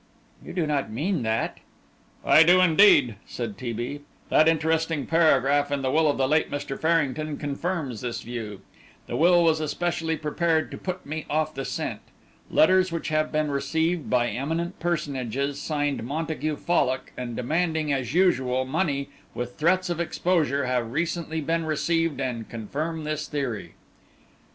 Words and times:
"You 0.43 0.51
do 0.51 0.65
not 0.65 0.89
mean 0.89 1.21
that?" 1.21 1.59
"I 2.25 2.41
do 2.41 2.59
indeed," 2.59 3.17
said 3.27 3.55
T. 3.55 3.71
B. 3.71 4.01
"That 4.29 4.47
interesting 4.47 5.05
paragraph 5.05 5.71
in 5.71 5.83
the 5.83 5.91
will 5.91 6.09
of 6.09 6.17
the 6.17 6.27
late 6.27 6.49
Mr. 6.49 6.79
Farrington 6.79 7.37
confirms 7.37 8.01
this 8.01 8.23
view. 8.23 8.61
The 9.05 9.15
will 9.15 9.43
was 9.43 9.59
especially 9.59 10.17
prepared 10.17 10.71
to 10.71 10.77
put 10.79 11.05
me 11.05 11.27
off 11.29 11.53
the 11.53 11.65
scent. 11.65 11.99
Letters 12.49 12.91
which 12.91 13.09
have 13.09 13.31
been 13.31 13.51
received 13.51 14.09
by 14.09 14.29
eminent 14.29 14.79
personages 14.79 15.61
signed 15.61 16.01
'Montague 16.01 16.55
Fallock' 16.55 17.13
and 17.15 17.35
demanding, 17.35 17.93
as 17.93 18.15
usual, 18.15 18.65
money 18.65 19.09
with 19.35 19.53
threats 19.57 19.87
of 19.91 19.99
exposure 19.99 20.65
have 20.65 20.91
recently 20.93 21.41
been 21.41 21.63
received 21.63 22.19
and 22.19 22.49
confirm 22.49 23.03
this 23.03 23.27
theory." 23.27 23.75